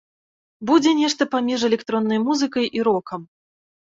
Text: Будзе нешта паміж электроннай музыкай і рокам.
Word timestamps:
Будзе 0.69 0.93
нешта 1.01 1.27
паміж 1.33 1.65
электроннай 1.69 2.19
музыкай 2.27 2.65
і 2.79 2.87
рокам. 2.87 3.21